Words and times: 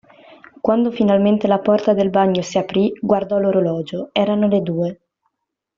Quando 0.63 0.91
finalmente 0.91 1.47
la 1.47 1.61
porta 1.61 1.93
del 1.93 2.09
bagno 2.09 2.41
si 2.41 2.57
aprì, 2.57 2.91
guardò 3.03 3.37
l'orologio: 3.37 4.09
erano 4.13 4.47
le 4.47 4.61
due. 4.63 4.99